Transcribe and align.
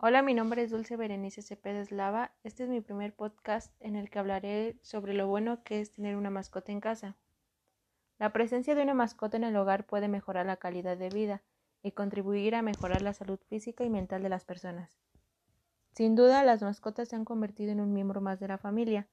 Hola, 0.00 0.22
mi 0.22 0.32
nombre 0.32 0.62
es 0.62 0.70
Dulce 0.70 0.96
Berenice 0.96 1.42
Cepeda 1.42 1.80
Eslava. 1.80 2.30
Este 2.44 2.62
es 2.62 2.68
mi 2.68 2.80
primer 2.80 3.16
podcast 3.16 3.74
en 3.80 3.96
el 3.96 4.10
que 4.10 4.20
hablaré 4.20 4.78
sobre 4.80 5.12
lo 5.12 5.26
bueno 5.26 5.64
que 5.64 5.80
es 5.80 5.90
tener 5.90 6.14
una 6.14 6.30
mascota 6.30 6.70
en 6.70 6.78
casa. 6.78 7.16
La 8.20 8.32
presencia 8.32 8.76
de 8.76 8.84
una 8.84 8.94
mascota 8.94 9.36
en 9.36 9.42
el 9.42 9.56
hogar 9.56 9.86
puede 9.86 10.06
mejorar 10.06 10.46
la 10.46 10.58
calidad 10.58 10.96
de 10.96 11.08
vida 11.08 11.42
y 11.82 11.90
contribuir 11.90 12.54
a 12.54 12.62
mejorar 12.62 13.02
la 13.02 13.12
salud 13.12 13.40
física 13.48 13.82
y 13.82 13.90
mental 13.90 14.22
de 14.22 14.28
las 14.28 14.44
personas. 14.44 15.00
Sin 15.94 16.14
duda, 16.14 16.44
las 16.44 16.62
mascotas 16.62 17.08
se 17.08 17.16
han 17.16 17.24
convertido 17.24 17.72
en 17.72 17.80
un 17.80 17.92
miembro 17.92 18.20
más 18.20 18.38
de 18.38 18.46
la 18.46 18.58
familia. 18.58 19.08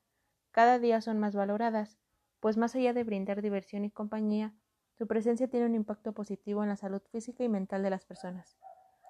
Cada 0.52 0.78
día 0.78 1.02
son 1.02 1.18
más 1.18 1.36
valoradas, 1.36 1.98
pues 2.40 2.58
más 2.58 2.76
allá 2.76 2.94
de 2.94 3.04
brindar 3.04 3.42
diversión 3.42 3.86
y 3.86 3.90
compañía, 3.90 4.54
su 4.94 5.08
presencia 5.08 5.48
tiene 5.48 5.66
un 5.66 5.74
impacto 5.74 6.14
positivo 6.14 6.62
en 6.62 6.70
la 6.70 6.76
salud 6.76 7.02
física 7.12 7.44
y 7.44 7.50
mental 7.50 7.82
de 7.82 7.90
las 7.90 8.06
personas 8.06 8.56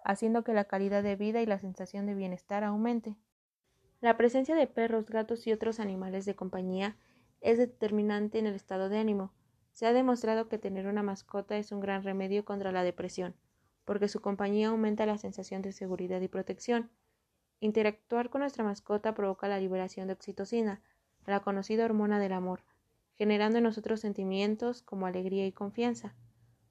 haciendo 0.06 0.44
que 0.44 0.54
la 0.54 0.66
calidad 0.66 1.04
de 1.04 1.16
vida 1.16 1.42
y 1.42 1.48
la 1.48 1.60
sensación 1.60 2.06
de 2.06 2.14
bienestar 2.14 2.64
aumente. 2.64 3.16
La 4.02 4.18
presencia 4.18 4.56
de 4.56 4.68
perros, 4.68 5.10
gatos 5.10 5.48
y 5.48 5.52
otros 5.52 5.80
animales 5.80 6.26
de 6.26 6.36
compañía 6.36 6.96
es 7.42 7.58
determinante 7.58 8.38
en 8.38 8.46
el 8.46 8.54
estado 8.54 8.88
de 8.88 9.00
ánimo. 9.00 9.34
Se 9.74 9.88
ha 9.88 9.94
demostrado 9.94 10.48
que 10.48 10.60
tener 10.60 10.86
una 10.86 11.02
mascota 11.02 11.58
es 11.58 11.72
un 11.72 11.80
gran 11.80 12.04
remedio 12.04 12.46
contra 12.46 12.72
la 12.72 12.84
depresión, 12.84 13.34
porque 13.84 14.08
su 14.08 14.22
compañía 14.22 14.68
aumenta 14.68 15.08
la 15.08 15.18
sensación 15.18 15.64
de 15.64 15.72
seguridad 15.72 16.22
y 16.22 16.28
protección. 16.28 16.92
Interactuar 17.60 18.30
con 18.30 18.42
nuestra 18.42 18.64
mascota 18.64 19.16
provoca 19.16 19.48
la 19.48 19.60
liberación 19.60 20.06
de 20.06 20.14
oxitocina, 20.14 20.82
la 21.26 21.40
conocida 21.40 21.84
hormona 21.84 22.20
del 22.20 22.34
amor, 22.34 22.62
generando 23.16 23.58
en 23.58 23.64
nosotros 23.64 24.02
sentimientos 24.02 24.84
como 24.84 25.08
alegría 25.08 25.48
y 25.48 25.52
confianza. 25.52 26.14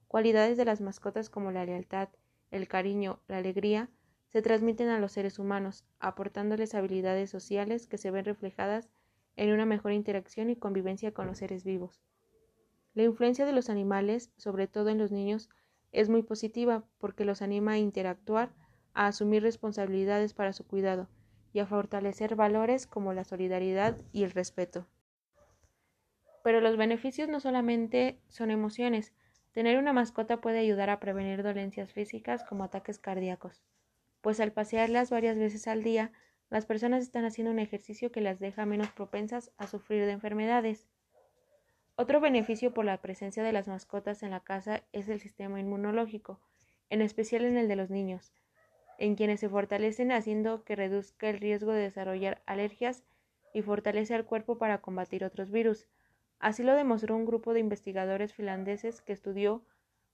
Cualidades 0.07 0.55
de 0.55 0.63
las 0.63 0.79
mascotas 0.79 1.29
como 1.29 1.51
la 1.51 1.65
lealtad, 1.65 2.07
el 2.51 2.67
cariño, 2.67 3.19
la 3.27 3.37
alegría, 3.37 3.89
se 4.29 4.41
transmiten 4.41 4.89
a 4.89 4.99
los 4.99 5.13
seres 5.13 5.39
humanos, 5.39 5.85
aportándoles 5.99 6.75
habilidades 6.75 7.29
sociales 7.29 7.87
que 7.87 7.97
se 7.97 8.11
ven 8.11 8.25
reflejadas 8.25 8.89
en 9.35 9.51
una 9.51 9.65
mejor 9.65 9.91
interacción 9.91 10.49
y 10.49 10.55
convivencia 10.55 11.13
con 11.13 11.27
los 11.27 11.37
seres 11.37 11.63
vivos. 11.63 12.03
La 12.93 13.03
influencia 13.03 13.45
de 13.45 13.51
los 13.51 13.69
animales, 13.69 14.31
sobre 14.37 14.67
todo 14.67 14.89
en 14.89 14.97
los 14.97 15.11
niños, 15.11 15.49
es 15.91 16.09
muy 16.09 16.23
positiva 16.23 16.83
porque 16.97 17.25
los 17.25 17.41
anima 17.41 17.73
a 17.73 17.77
interactuar, 17.77 18.53
a 18.93 19.07
asumir 19.07 19.43
responsabilidades 19.43 20.33
para 20.33 20.53
su 20.53 20.65
cuidado 20.65 21.07
y 21.53 21.59
a 21.59 21.65
fortalecer 21.65 22.35
valores 22.35 22.87
como 22.87 23.13
la 23.13 23.23
solidaridad 23.23 23.97
y 24.11 24.23
el 24.23 24.31
respeto. 24.31 24.87
Pero 26.43 26.61
los 26.61 26.77
beneficios 26.77 27.29
no 27.29 27.39
solamente 27.39 28.19
son 28.27 28.51
emociones, 28.51 29.13
Tener 29.55 29.77
una 29.77 29.93
mascota 29.93 30.41
puede 30.41 30.59
ayudar 30.59 30.89
a 30.89 30.99
prevenir 30.99 31.41
dolencias 31.41 31.93
físicas 31.93 32.43
como 32.43 32.65
ataques 32.65 32.99
cardíacos, 32.99 33.63
pues 34.19 34.41
al 34.41 34.51
pasearlas 34.51 35.09
varias 35.09 35.37
veces 35.37 35.69
al 35.69 35.81
día, 35.81 36.11
las 36.49 36.65
personas 36.65 37.03
están 37.03 37.23
haciendo 37.23 37.53
un 37.53 37.59
ejercicio 37.59 38.11
que 38.11 38.19
las 38.19 38.41
deja 38.41 38.65
menos 38.65 38.89
propensas 38.89 39.53
a 39.55 39.67
sufrir 39.67 40.05
de 40.05 40.11
enfermedades. 40.11 40.89
Otro 41.95 42.19
beneficio 42.19 42.73
por 42.73 42.83
la 42.83 43.01
presencia 43.01 43.43
de 43.43 43.53
las 43.53 43.69
mascotas 43.69 44.23
en 44.23 44.31
la 44.31 44.41
casa 44.41 44.83
es 44.91 45.07
el 45.07 45.21
sistema 45.21 45.57
inmunológico, 45.57 46.41
en 46.89 47.01
especial 47.01 47.45
en 47.45 47.55
el 47.55 47.69
de 47.69 47.77
los 47.77 47.89
niños, 47.89 48.33
en 48.97 49.15
quienes 49.15 49.39
se 49.39 49.47
fortalecen 49.47 50.11
haciendo 50.11 50.65
que 50.65 50.75
reduzca 50.75 51.29
el 51.29 51.39
riesgo 51.39 51.71
de 51.71 51.83
desarrollar 51.83 52.41
alergias 52.45 53.05
y 53.53 53.61
fortalece 53.61 54.15
al 54.15 54.25
cuerpo 54.25 54.57
para 54.57 54.81
combatir 54.81 55.23
otros 55.23 55.49
virus, 55.49 55.87
Así 56.39 56.63
lo 56.63 56.75
demostró 56.75 57.15
un 57.15 57.25
grupo 57.25 57.53
de 57.53 57.59
investigadores 57.59 58.33
finlandeses 58.33 59.01
que 59.01 59.13
estudió 59.13 59.63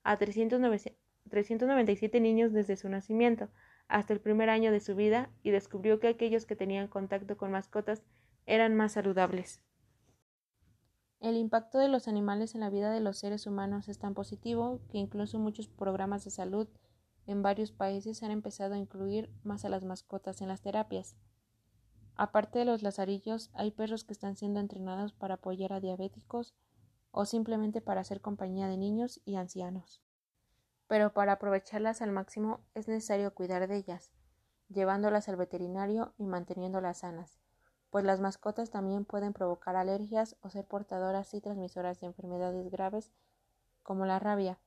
a 0.04 0.18
397 0.18 2.20
niños 2.20 2.54
desde 2.54 2.78
su 2.78 2.90
nacimiento 2.90 3.50
hasta 3.88 4.14
el 4.14 4.22
primer 4.22 4.50
año 4.50 4.72
de 4.72 4.80
su 4.80 4.96
vida 4.96 5.30
y 5.44 5.52
descubrió 5.52 6.00
que 6.00 6.08
aquellos 6.08 6.46
que 6.46 6.56
tenían 6.56 6.88
contacto 6.88 7.38
con 7.38 7.52
mascotas 7.52 8.04
eran 8.46 8.76
más 8.76 8.94
saludables. 8.94 9.62
El 11.20 11.38
impacto 11.38 11.78
de 11.78 11.88
los 11.88 12.08
animales 12.08 12.56
en 12.56 12.62
la 12.62 12.72
vida 12.72 12.92
de 12.92 13.00
los 13.00 13.20
seres 13.20 13.46
humanos 13.46 13.90
es 13.90 14.00
tan 14.00 14.16
positivo 14.16 14.82
que 14.90 14.98
incluso 14.98 15.38
muchos 15.38 15.68
programas 15.68 16.24
de 16.24 16.32
salud 16.32 16.68
en 17.28 17.44
varios 17.44 17.72
países 17.72 18.24
han 18.24 18.32
empezado 18.32 18.74
a 18.74 18.80
incluir 18.80 19.30
más 19.44 19.64
a 19.64 19.70
las 19.70 19.84
mascotas 19.84 20.42
en 20.42 20.48
las 20.48 20.62
terapias. 20.62 21.16
Aparte 22.24 22.60
de 22.60 22.66
los 22.66 22.84
lazarillos, 22.84 23.50
hay 23.56 23.72
perros 23.72 24.04
que 24.04 24.14
están 24.14 24.36
siendo 24.36 24.60
entrenados 24.60 25.12
para 25.12 25.34
apoyar 25.34 25.74
a 25.74 25.80
diabéticos 25.80 26.54
o 27.10 27.26
simplemente 27.26 27.82
para 27.82 28.02
hacer 28.02 28.22
compañía 28.22 28.68
de 28.68 28.78
niños 28.78 29.20
y 29.26 29.38
ancianos. 29.38 30.04
Pero 30.86 31.14
para 31.14 31.32
aprovecharlas 31.32 32.00
al 32.04 32.12
máximo 32.12 32.60
es 32.76 32.88
necesario 32.88 33.34
cuidar 33.34 33.68
de 33.68 33.76
ellas, 33.76 34.12
llevándolas 34.70 35.30
al 35.30 35.36
veterinario 35.36 36.14
y 36.20 36.28
manteniéndolas 36.28 37.00
sanas, 37.00 37.40
pues 37.90 38.06
las 38.06 38.20
mascotas 38.20 38.70
también 38.70 39.04
pueden 39.04 39.34
provocar 39.34 39.76
alergias 39.76 40.36
o 40.42 40.52
ser 40.52 40.66
portadoras 40.66 41.34
y 41.34 41.42
transmisoras 41.42 42.02
de 42.02 42.06
enfermedades 42.06 42.70
graves 42.70 43.12
como 43.82 44.06
la 44.06 44.20
rabia. 44.20 44.60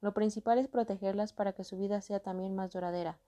Lo 0.00 0.12
principal 0.12 0.58
es 0.58 0.66
protegerlas 0.66 1.34
para 1.34 1.52
que 1.52 1.62
su 1.62 1.78
vida 1.78 2.00
sea 2.00 2.18
también 2.18 2.56
más 2.56 2.72
duradera. 2.72 3.20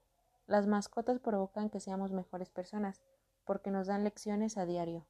Las 0.49 0.67
mascotas 0.67 1.21
provocan 1.21 1.71
que 1.71 1.79
seamos 1.79 2.11
mejores 2.11 2.51
personas, 2.51 3.01
porque 3.45 3.71
nos 3.71 3.87
dan 3.87 4.05
lecciones 4.05 4.57
a 4.59 4.67
diario. 4.67 5.07